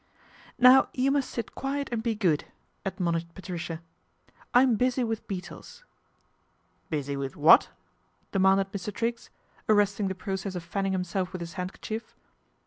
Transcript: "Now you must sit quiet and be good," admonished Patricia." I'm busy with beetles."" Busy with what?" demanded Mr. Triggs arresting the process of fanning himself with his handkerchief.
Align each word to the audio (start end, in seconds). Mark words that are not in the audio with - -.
"Now 0.57 0.89
you 0.95 1.11
must 1.11 1.29
sit 1.29 1.53
quiet 1.53 1.87
and 1.91 2.01
be 2.01 2.15
good," 2.15 2.45
admonished 2.83 3.35
Patricia." 3.35 3.83
I'm 4.55 4.75
busy 4.75 5.03
with 5.03 5.27
beetles."" 5.27 5.85
Busy 6.95 7.15
with 7.15 7.35
what?" 7.35 7.69
demanded 8.31 8.71
Mr. 8.71 8.91
Triggs 8.91 9.29
arresting 9.69 10.07
the 10.07 10.15
process 10.15 10.55
of 10.55 10.63
fanning 10.63 10.93
himself 10.93 11.31
with 11.33 11.39
his 11.41 11.53
handkerchief. 11.53 12.15